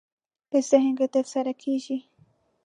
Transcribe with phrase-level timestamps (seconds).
[0.49, 1.97] په ذهن کې ترسره کېږي.